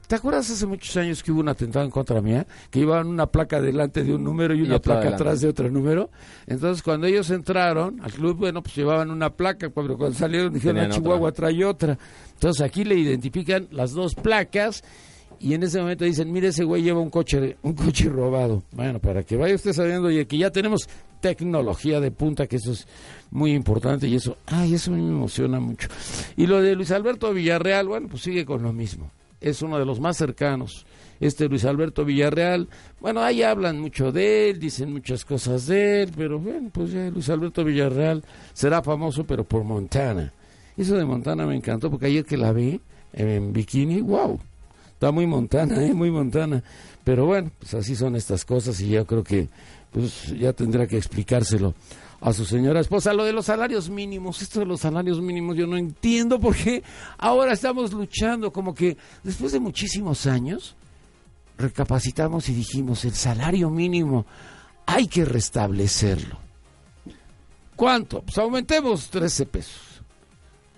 [0.06, 2.46] ¿Te acuerdas hace muchos años que hubo un atentado en contra mía?
[2.70, 6.10] Que iban una placa delante de un número y una placa atrás de otro número.
[6.46, 10.78] Entonces, cuando ellos entraron al club, bueno, pues llevaban una placa, pero cuando salieron dijeron,
[10.78, 11.98] a ah, Chihuahua trae otra.
[12.34, 14.84] Entonces, aquí le identifican las dos placas
[15.38, 18.62] y en ese momento dicen, mire, ese güey lleva un coche, un coche robado.
[18.72, 20.88] Bueno, para que vaya usted sabiendo, y que ya tenemos
[21.20, 22.86] tecnología de punta, que eso es
[23.30, 25.88] muy importante, y eso, ay, eso me emociona mucho.
[26.36, 29.84] Y lo de Luis Alberto Villarreal, bueno, pues sigue con lo mismo es uno de
[29.84, 30.86] los más cercanos.
[31.18, 32.68] Este Luis Alberto Villarreal,
[33.00, 37.08] bueno, ahí hablan mucho de él, dicen muchas cosas de él, pero bueno, pues ya
[37.10, 40.32] Luis Alberto Villarreal será famoso, pero por Montana.
[40.76, 42.80] Eso de Montana me encantó porque ayer que la vi
[43.12, 44.38] en bikini, wow,
[44.92, 45.94] está muy Montana, ¿eh?
[45.94, 46.62] muy Montana.
[47.04, 49.48] Pero bueno, pues así son estas cosas y yo creo que
[49.92, 51.74] pues ya tendrá que explicárselo
[52.20, 53.12] a su señora esposa.
[53.12, 56.82] Lo de los salarios mínimos, esto de los salarios mínimos, yo no entiendo por qué
[57.18, 60.76] ahora estamos luchando, como que después de muchísimos años,
[61.56, 64.26] recapacitamos y dijimos, el salario mínimo
[64.84, 66.38] hay que restablecerlo.
[67.74, 68.22] ¿Cuánto?
[68.22, 69.85] Pues aumentemos 13 pesos.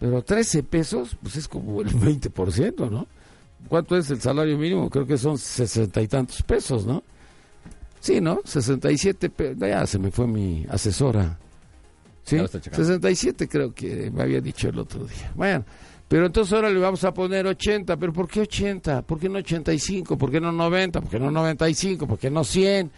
[0.00, 3.06] Pero 13 pesos, pues es como el 20%, ¿no?
[3.66, 4.88] ¿cuánto es el salario mínimo?
[4.88, 7.02] Creo que son sesenta y tantos pesos, ¿no?
[8.00, 8.40] Sí, ¿no?
[8.44, 9.56] 67 pesos.
[9.58, 11.38] Ya se me fue mi asesora.
[12.22, 12.38] Sí,
[12.70, 15.32] 67 creo que me había dicho el otro día.
[15.34, 15.64] Bueno,
[16.06, 17.96] pero entonces ahora le vamos a poner 80.
[17.96, 19.02] ¿Pero por qué 80?
[19.02, 20.16] ¿Por qué no 85?
[20.16, 21.00] ¿Por qué no 90?
[21.00, 22.06] ¿Por qué no 95?
[22.06, 22.90] ¿Por qué no 100?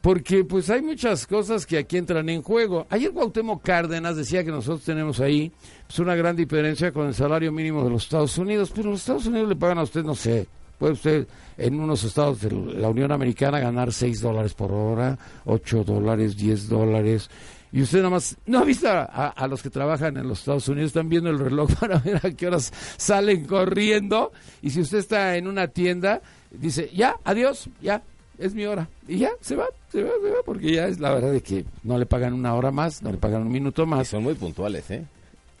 [0.00, 2.86] Porque pues hay muchas cosas que aquí entran en juego.
[2.88, 5.52] Ayer Cuauhtémoc Cárdenas decía que nosotros tenemos ahí
[5.86, 8.72] pues, una gran diferencia con el salario mínimo de los Estados Unidos.
[8.74, 10.46] Pero los Estados Unidos le pagan a usted, no sé,
[10.78, 15.84] puede usted en unos estados de la Unión Americana ganar 6 dólares por hora, 8
[15.84, 17.28] dólares, 10 dólares.
[17.70, 20.66] Y usted nada más, no ha visto a, a, los que trabajan en los Estados
[20.68, 24.32] Unidos, están viendo el reloj para ver a qué horas salen corriendo.
[24.62, 28.02] Y si usted está en una tienda, dice, ya, adiós, ya,
[28.40, 28.88] es mi hora.
[29.06, 31.64] Y ya, se va, se va, se va, porque ya es la verdad de que
[31.84, 34.08] no le pagan una hora más, no le pagan un minuto más.
[34.08, 35.04] son muy puntuales, ¿eh?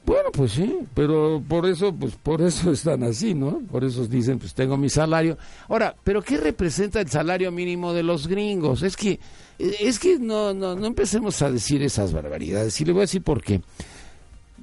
[0.06, 3.60] Bueno, pues sí, pero por eso, pues por eso están así, ¿no?
[3.70, 5.36] Por eso dicen, pues tengo mi salario.
[5.68, 8.82] Ahora, ¿pero qué representa el salario mínimo de los gringos?
[8.82, 9.20] Es que,
[9.58, 12.80] es que no, no, no empecemos a decir esas barbaridades.
[12.80, 13.60] Y le voy a decir por qué.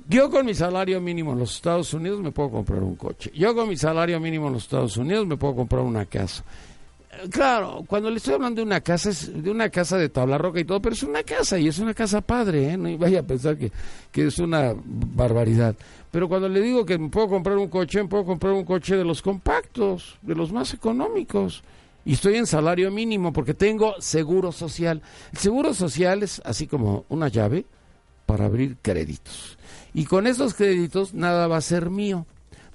[0.10, 3.30] Yo con mi salario mínimo en los Estados Unidos me puedo comprar un coche.
[3.36, 6.43] Yo con mi salario mínimo en los Estados Unidos me puedo comprar una casa.
[7.32, 10.60] Claro, cuando le estoy hablando de una casa, es de una casa de tabla roca
[10.60, 12.77] y todo, pero es una casa y es una casa padre, ¿eh?
[12.77, 13.71] No vaya a pensar que,
[14.12, 15.75] que es una barbaridad.
[16.12, 19.21] Pero cuando le digo que puedo comprar un coche, puedo comprar un coche de los
[19.21, 21.63] compactos, de los más económicos.
[22.06, 25.01] Y estoy en salario mínimo porque tengo seguro social.
[25.34, 27.65] El seguro social es así como una llave
[28.25, 29.58] para abrir créditos.
[29.93, 32.25] Y con esos créditos nada va a ser mío.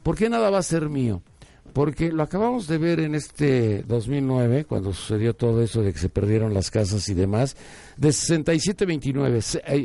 [0.02, 1.22] ¿Por qué nada va a ser mío?
[1.72, 6.08] Porque lo acabamos de ver en este 2009, cuando sucedió todo eso de que se
[6.08, 7.56] perdieron las casas y demás,
[7.96, 9.40] de 67.29,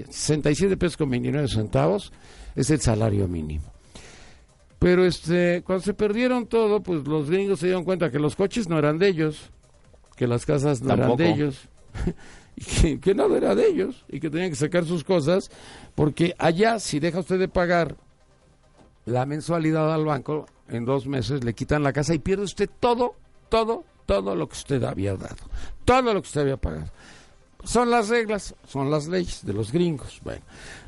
[0.10, 2.12] 67 eh, pesos con 29 centavos
[2.56, 3.72] es el salario mínimo.
[4.80, 8.68] Pero este, cuando se perdieron todo, pues los gringos se dieron cuenta que los coches
[8.70, 9.50] no eran de ellos,
[10.16, 11.70] que las casas no eran de ellos,
[12.56, 15.50] y que, que nada era de ellos, y que tenían que sacar sus cosas,
[15.96, 17.96] porque allá si deja usted de pagar
[19.08, 23.16] la mensualidad al banco, en dos meses le quitan la casa y pierde usted todo,
[23.50, 25.38] todo, todo lo que usted había dado,
[25.86, 26.92] todo lo que usted había pagado.
[27.64, 30.20] Son las reglas, son las leyes de los gringos.
[30.24, 30.42] Bueno,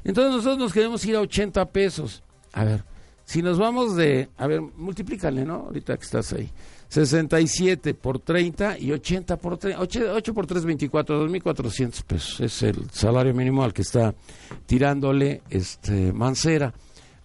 [0.03, 2.21] entonces nosotros nos queremos ir a 80 pesos.
[2.51, 2.84] A ver,
[3.23, 5.67] si nos vamos de, a ver, multiplícale, ¿no?
[5.67, 6.51] Ahorita que estás ahí.
[6.89, 12.39] 67 por 30 y 80 por 30, 8, por 3, 24, 2.400 pesos.
[12.41, 14.13] Es el salario mínimo al que está
[14.65, 16.73] tirándole este Mancera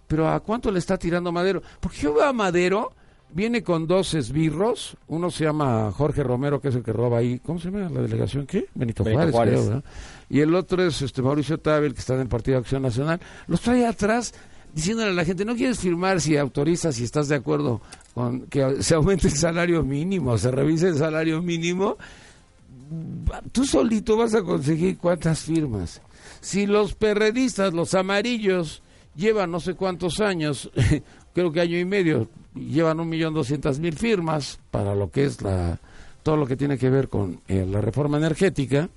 [0.07, 1.61] pero ¿a cuánto le está tirando Madero?
[1.79, 2.93] Porque yo veo a Madero,
[3.31, 7.39] viene con dos esbirros, uno se llama Jorge Romero, que es el que roba ahí,
[7.39, 8.45] ¿cómo se llama la delegación?
[8.45, 8.67] ¿Qué?
[8.73, 9.71] Benito, Juárez,
[10.29, 13.19] y el otro es este Mauricio Tabel, que está en el Partido de Acción Nacional,
[13.47, 14.33] los trae atrás
[14.73, 17.81] diciéndole a la gente, no quieres firmar si autorizas, si estás de acuerdo
[18.13, 21.97] con que se aumente el salario mínimo, se revise el salario mínimo,
[23.53, 26.01] tú solito vas a conseguir cuántas firmas.
[26.41, 28.81] Si los perredistas, los amarillos,
[29.15, 30.69] llevan no sé cuántos años,
[31.33, 35.41] creo que año y medio, llevan un millón doscientas mil firmas para lo que es
[35.41, 35.79] la
[36.23, 38.89] todo lo que tiene que ver con eh, la reforma energética.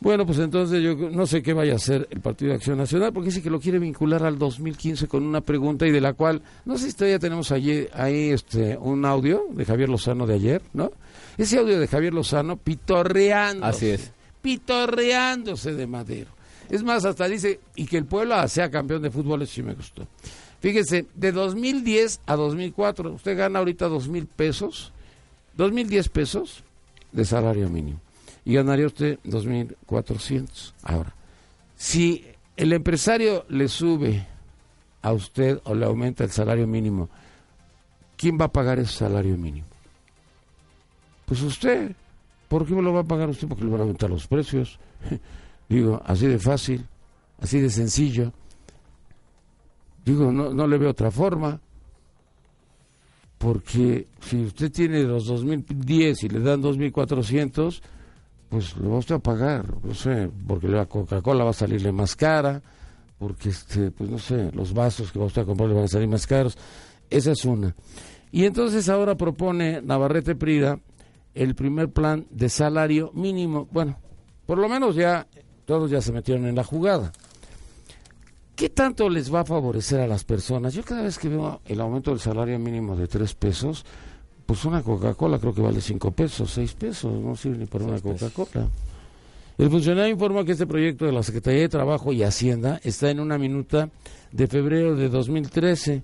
[0.00, 3.12] Bueno, pues entonces yo no sé qué vaya a hacer el Partido de Acción Nacional,
[3.12, 6.42] porque dice que lo quiere vincular al 2015 con una pregunta y de la cual,
[6.64, 10.62] no sé si todavía tenemos allí, ahí este, un audio de Javier Lozano de ayer,
[10.72, 10.90] ¿no?
[11.36, 13.64] Ese audio de Javier Lozano pitorreando.
[13.64, 14.12] Así es.
[14.42, 16.30] Pitorreándose de Madero.
[16.70, 19.74] Es más, hasta dice, y que el pueblo sea campeón de fútbol, eso sí me
[19.74, 20.06] gustó.
[20.60, 24.92] Fíjese, de 2010 a 2004, usted gana ahorita dos mil pesos,
[25.56, 26.64] dos mil diez pesos
[27.12, 28.00] de salario mínimo.
[28.44, 30.74] Y ganaría usted dos mil cuatrocientos.
[30.82, 31.14] Ahora,
[31.76, 32.24] si
[32.56, 34.26] el empresario le sube
[35.02, 37.08] a usted o le aumenta el salario mínimo,
[38.16, 39.66] ¿quién va a pagar ese salario mínimo?
[41.24, 41.92] Pues usted.
[42.48, 43.46] ¿Por qué me lo va a pagar usted?
[43.46, 44.78] Porque le van a aumentar los precios.
[45.68, 46.86] Digo, así de fácil,
[47.40, 48.32] así de sencillo.
[50.04, 51.60] Digo, no, no le veo otra forma.
[53.36, 57.82] Porque si usted tiene los 2010 y le dan 2400,
[58.48, 62.16] pues lo va usted a pagar, no sé, porque la Coca-Cola va a salirle más
[62.16, 62.60] cara,
[63.18, 65.88] porque este, pues no sé, los vasos que va usted a comprar le van a
[65.88, 66.56] salir más caros.
[67.10, 67.74] Esa es una.
[68.32, 70.80] Y entonces ahora propone Navarrete Prida
[71.34, 73.68] el primer plan de salario mínimo.
[73.70, 73.98] Bueno,
[74.46, 75.26] por lo menos ya
[75.68, 77.12] todos ya se metieron en la jugada.
[78.56, 80.72] ¿Qué tanto les va a favorecer a las personas?
[80.72, 83.84] Yo cada vez que veo el aumento del salario mínimo de tres pesos,
[84.46, 88.00] pues una Coca-Cola creo que vale cinco pesos, seis pesos, no sirve ni para una
[88.00, 88.66] Coca-Cola.
[89.58, 93.20] El funcionario informa que este proyecto de la Secretaría de Trabajo y Hacienda está en
[93.20, 93.90] una minuta
[94.32, 96.02] de febrero de 2013.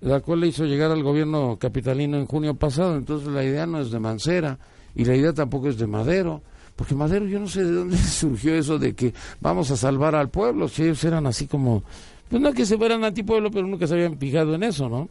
[0.00, 2.96] la cual le hizo llegar al gobierno capitalino en junio pasado.
[2.96, 4.58] Entonces la idea no es de Mancera
[4.94, 6.40] y la idea tampoco es de Madero.
[6.76, 10.28] Porque Madero, yo no sé de dónde surgió eso de que vamos a salvar al
[10.28, 11.82] pueblo, si ellos eran así como,
[12.28, 15.08] pues no que se fueran antipueblo, pero nunca se habían fijado en eso, ¿no?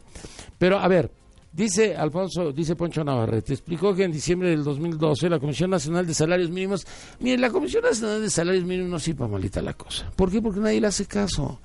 [0.58, 1.10] Pero a ver,
[1.52, 6.14] dice Alfonso, dice Poncho Navarrete, explicó que en diciembre del 2012 la Comisión Nacional de
[6.14, 6.86] Salarios Mínimos,
[7.18, 10.10] mire, la Comisión Nacional de Salarios Mínimos no sirve malita la cosa.
[10.14, 10.40] ¿Por qué?
[10.40, 11.58] Porque nadie le hace caso.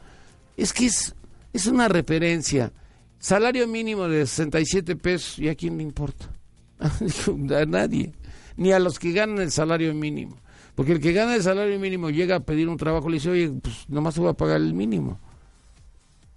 [0.57, 1.13] Es que es,
[1.53, 2.71] es una referencia.
[3.19, 6.27] Salario mínimo de 67 pesos, ¿y a quién le importa?
[6.81, 8.11] a nadie
[8.61, 10.37] ni a los que ganan el salario mínimo.
[10.75, 13.31] Porque el que gana el salario mínimo llega a pedir un trabajo y le dice,
[13.31, 15.19] oye, pues nomás te voy a pagar el mínimo.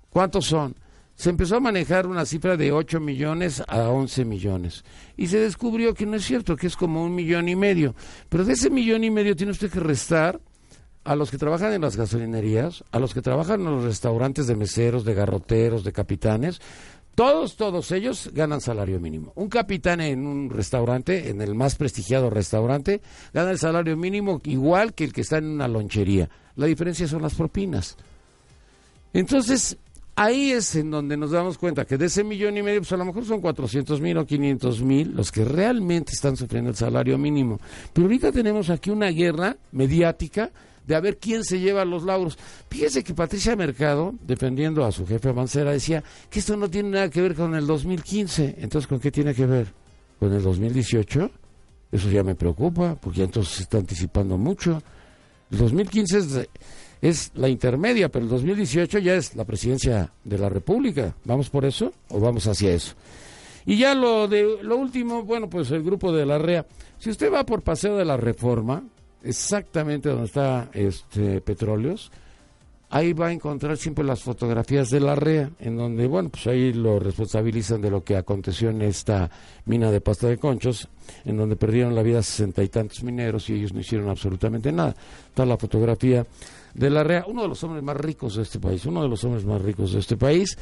[0.08, 0.74] ¿Cuántos son?
[1.16, 4.84] Se empezó a manejar una cifra de 8 millones a 11 millones.
[5.18, 7.94] Y se descubrió que no es cierto, que es como un millón y medio.
[8.30, 10.40] Pero de ese millón y medio tiene usted que restar
[11.04, 14.56] a los que trabajan en las gasolinerías, a los que trabajan en los restaurantes de
[14.56, 16.62] meseros, de garroteros, de capitanes,
[17.14, 19.32] todos, todos ellos ganan salario mínimo.
[19.36, 23.00] Un capitán en un restaurante, en el más prestigiado restaurante,
[23.32, 26.28] gana el salario mínimo igual que el que está en una lonchería.
[26.56, 27.96] La diferencia son las propinas.
[29.12, 29.76] Entonces,
[30.16, 32.96] ahí es en donde nos damos cuenta que de ese millón y medio, pues a
[32.96, 37.16] lo mejor son 400 mil o 500 mil los que realmente están sufriendo el salario
[37.18, 37.60] mínimo.
[37.92, 40.50] Pero ahorita tenemos aquí una guerra mediática
[40.86, 42.38] de a ver quién se lleva los lauros.
[42.68, 47.10] Fíjese que Patricia Mercado, defendiendo a su jefe Mancera, decía que esto no tiene nada
[47.10, 48.56] que ver con el 2015.
[48.58, 49.68] Entonces, ¿con qué tiene que ver?
[50.18, 51.30] ¿Con el 2018?
[51.92, 54.82] Eso ya me preocupa, porque ya entonces se está anticipando mucho.
[55.50, 56.48] El 2015 es,
[57.00, 61.14] es la intermedia, pero el 2018 ya es la presidencia de la República.
[61.24, 62.94] ¿Vamos por eso o vamos hacia eso?
[63.66, 66.66] Y ya lo de lo último, bueno, pues el grupo de la REA.
[66.98, 68.82] Si usted va por Paseo de la Reforma,
[69.24, 72.12] exactamente donde está este Petróleos,
[72.90, 76.72] ahí va a encontrar siempre las fotografías de la REA, en donde, bueno, pues ahí
[76.72, 79.28] lo responsabilizan de lo que aconteció en esta
[79.64, 80.88] mina de pasta de conchos,
[81.24, 84.94] en donde perdieron la vida sesenta y tantos mineros y ellos no hicieron absolutamente nada.
[85.26, 86.24] Está la fotografía
[86.74, 89.24] de la REA, uno de los hombres más ricos de este país, uno de los
[89.24, 90.56] hombres más ricos de este país.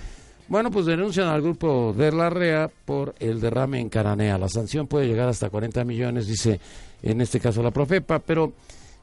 [0.48, 4.38] Bueno, pues denuncian al grupo de la REA por el derrame en Cananea.
[4.38, 6.60] La sanción puede llegar hasta 40 millones, dice
[7.02, 8.52] en este caso la Profepa, pero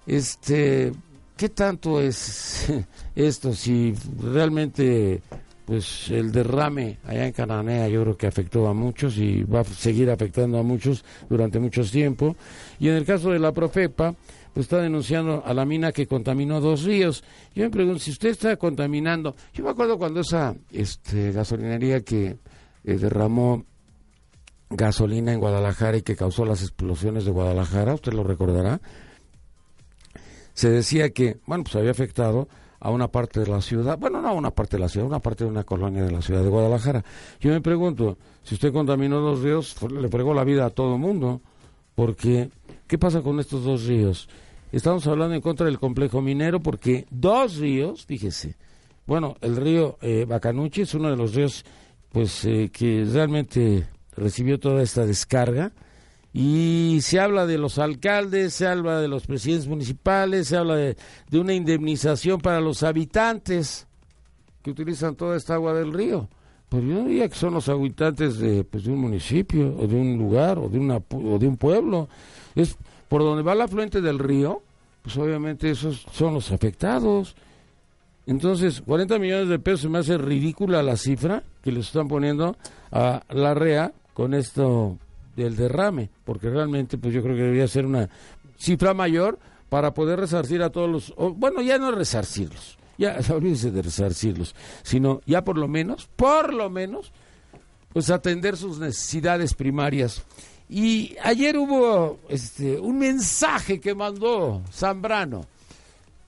[0.06, 0.92] este,
[1.36, 2.72] ¿qué tanto es
[3.16, 3.54] esto?
[3.54, 5.22] Si realmente
[5.66, 9.64] pues el derrame allá en Cananea yo creo que afectó a muchos y va a
[9.64, 12.36] seguir afectando a muchos durante mucho tiempo.
[12.80, 14.16] Y en el caso de la Profepa,
[14.54, 17.24] pues está denunciando a la mina que contaminó dos ríos.
[17.54, 22.38] Yo me pregunto, si usted está contaminando, yo me acuerdo cuando esa este, gasolinería que
[22.84, 23.66] eh, derramó
[24.70, 28.82] gasolina en Guadalajara y que causó las explosiones de Guadalajara, usted lo recordará,
[30.54, 32.48] se decía que, bueno, pues había afectado
[32.80, 35.20] a una parte de la ciudad, bueno, no a una parte de la ciudad, una
[35.20, 37.04] parte de una colonia de la ciudad de Guadalajara.
[37.40, 41.00] Yo me pregunto, si usted contaminó dos ríos, le fregó la vida a todo el
[41.00, 41.42] mundo,
[42.00, 42.50] porque,
[42.88, 44.30] ¿qué pasa con estos dos ríos?
[44.72, 48.56] Estamos hablando en contra del complejo minero porque dos ríos, fíjese,
[49.06, 51.66] bueno, el río eh, Bacanuchi es uno de los ríos,
[52.10, 53.86] pues, eh, que realmente
[54.16, 55.74] recibió toda esta descarga
[56.32, 60.96] y se habla de los alcaldes, se habla de los presidentes municipales, se habla de,
[61.34, 63.88] una indemnización para los habitantes
[64.64, 66.30] que utilizan toda esta agua del río.
[66.70, 70.18] Pues yo diría que son los habitantes de, pues, de un municipio o de un
[70.18, 72.08] lugar o de, una, o de un pueblo.
[72.56, 72.78] Es
[73.08, 74.62] por donde va la afluente del río,
[75.02, 77.36] pues obviamente esos son los afectados.
[78.28, 82.56] Entonces, 40 millones de pesos me hace ridícula la cifra que les están poniendo
[82.92, 84.98] a la REA con esto
[85.36, 88.10] del derrame, porque realmente pues yo creo que debería ser una
[88.58, 93.82] cifra mayor para poder resarcir a todos los, bueno, ya no resarcirlos, ya olvídense de
[93.82, 97.12] resarcirlos, sino ya por lo menos, por lo menos,
[97.92, 100.22] pues atender sus necesidades primarias.
[100.70, 105.46] Y ayer hubo este, un mensaje que mandó Zambrano,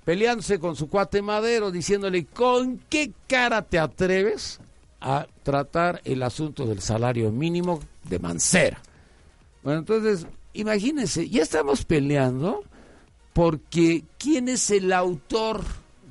[0.03, 4.60] peleándose con su cuate Madero, diciéndole, ¿con qué cara te atreves
[5.01, 8.81] a tratar el asunto del salario mínimo de Mancera.
[9.63, 12.63] Bueno, entonces, imagínense, ya estamos peleando
[13.34, 15.63] porque ¿quién es el autor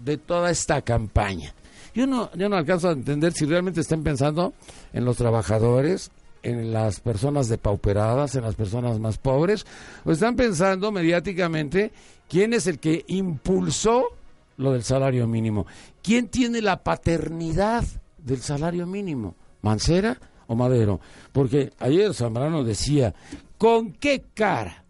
[0.04, 1.54] de toda esta campaña?
[1.94, 4.54] Yo no, yo no alcanzo a entender si realmente están pensando
[4.92, 6.10] en los trabajadores,
[6.42, 9.66] en las personas depauperadas, en las personas más pobres,
[10.04, 11.92] o están pensando mediáticamente
[12.28, 14.04] quién es el que impulsó
[14.56, 15.66] lo del salario mínimo,
[16.02, 17.84] quién tiene la paternidad
[18.18, 21.00] del salario mínimo, Mancera o Madero.
[21.32, 23.14] Porque ayer Zambrano decía,
[23.58, 24.84] ¿con qué cara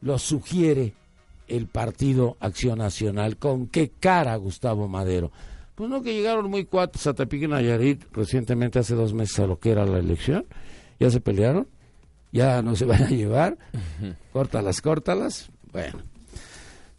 [0.00, 0.94] lo sugiere
[1.48, 3.36] el Partido Acción Nacional?
[3.36, 5.30] ¿Con qué cara Gustavo Madero?
[5.74, 9.58] Pues no que llegaron muy cuates a Tepic Nayarit recientemente, hace dos meses, a lo
[9.58, 10.46] que era la elección.
[11.00, 11.66] Ya se pelearon,
[12.32, 13.58] ya no se van a llevar.
[14.32, 15.50] Córtalas, córtalas.
[15.72, 15.98] Bueno.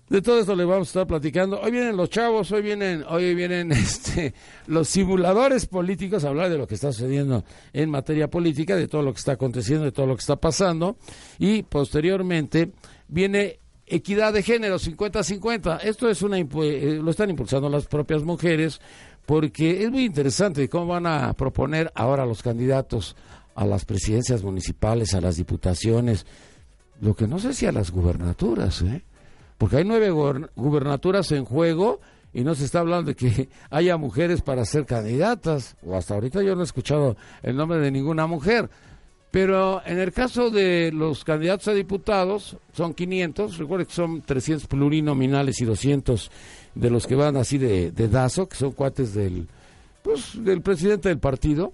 [0.10, 1.60] De todo esto le vamos a estar platicando.
[1.60, 4.36] Hoy vienen los chavos, hoy vienen, hoy vienen este,
[4.68, 7.44] los simuladores políticos a hablar de lo que está sucediendo
[7.74, 10.98] en materia política, de todo lo que está aconteciendo, de todo lo que está pasando.
[11.40, 12.72] Y posteriormente
[13.08, 15.82] viene equidad de género, 50-50.
[15.84, 18.80] Esto es una, eh, lo están impulsando las propias mujeres
[19.26, 23.16] porque es muy interesante cómo van a proponer ahora los candidatos
[23.56, 26.26] a las presidencias municipales, a las diputaciones,
[27.02, 29.04] lo que no sé si a las gubernaturas, ¿eh?
[29.58, 30.12] porque hay nueve
[30.56, 32.02] gubernaturas en juego
[32.34, 36.44] y no se está hablando de que haya mujeres para ser candidatas, o hasta ahorita
[36.44, 38.70] yo no he escuchado el nombre de ninguna mujer.
[39.36, 44.66] Pero en el caso de los candidatos a diputados, son 500, recuerden que son 300
[44.66, 46.32] plurinominales y 200
[46.74, 49.46] de los que van así de, de dazo, que son cuates del,
[50.04, 51.74] pues, del presidente del partido.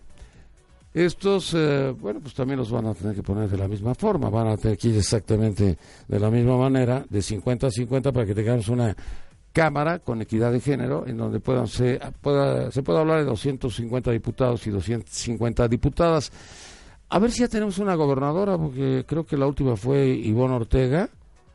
[0.92, 4.32] Estos, eh, bueno, pues también los van a tener que poner de la misma forma,
[4.32, 8.26] van a tener que ir exactamente de la misma manera, de 50 a 50, para
[8.26, 8.96] que tengamos una
[9.54, 14.10] Cámara con equidad de género, en donde puedan se pueda, se pueda hablar de 250
[14.10, 16.32] diputados y 250 diputadas.
[17.14, 21.10] A ver si ya tenemos una gobernadora, porque creo que la última fue Ivonne Ortega,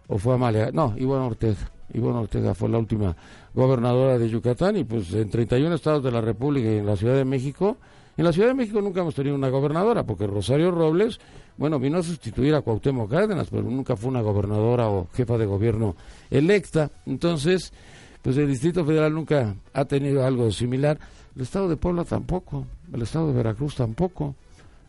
[0.06, 0.70] o fue Amalia.
[0.70, 1.56] No, Ivonne Ortega.
[1.94, 3.16] Ivonne Ortega fue la última
[3.54, 7.14] gobernadora de Yucatán y pues en 31 estados de la República y en la Ciudad
[7.14, 7.78] de México.
[8.18, 11.20] En la Ciudad de México nunca hemos tenido una gobernadora, porque Rosario Robles,
[11.56, 15.46] bueno, vino a sustituir a Cuauhtémoc Cárdenas, pero nunca fue una gobernadora o jefa de
[15.46, 15.96] gobierno
[16.28, 16.90] electa.
[17.06, 17.72] Entonces,
[18.20, 20.98] pues el Distrito Federal nunca ha tenido algo similar.
[21.34, 24.34] El Estado de Puebla tampoco, el Estado de Veracruz tampoco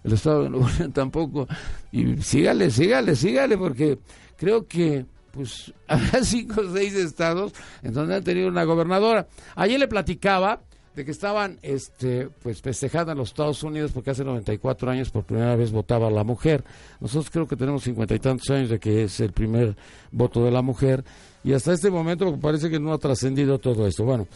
[0.08, 1.48] el Estado de Nuevo León tampoco.
[1.92, 4.00] Y sígale, sígale, sígale, porque
[4.38, 7.54] creo que pues habrá cinco o seis estados
[7.84, 9.28] en donde han tenido una gobernadora.
[9.56, 10.62] Ayer le platicaba
[10.96, 15.26] de que estaban este pues festejando en los Estados Unidos porque hace 94 años por
[15.26, 16.64] primera vez votaba la mujer.
[17.00, 19.76] Nosotros creo que tenemos cincuenta y tantos años de que es el primer
[20.12, 21.04] voto de la mujer
[21.44, 24.06] y hasta este momento parece que no ha trascendido todo esto.
[24.06, 24.28] Bueno,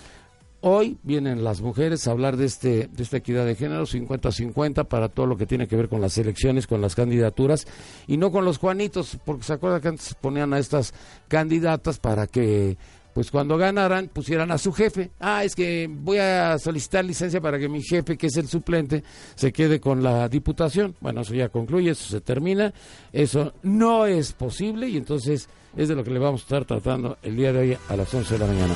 [0.64, 5.10] Hoy vienen las mujeres a hablar de, este, de esta equidad de género 50-50 para
[5.10, 7.66] todo lo que tiene que ver con las elecciones, con las candidaturas
[8.06, 10.94] y no con los Juanitos, porque se acuerda que antes ponían a estas
[11.28, 12.78] candidatas para que
[13.12, 15.10] pues cuando ganaran pusieran a su jefe.
[15.20, 19.04] Ah, es que voy a solicitar licencia para que mi jefe, que es el suplente,
[19.34, 20.96] se quede con la diputación.
[21.02, 22.72] Bueno, eso ya concluye, eso se termina.
[23.12, 27.18] Eso no es posible y entonces es de lo que le vamos a estar tratando
[27.24, 28.76] el día de hoy a las 11 de la mañana.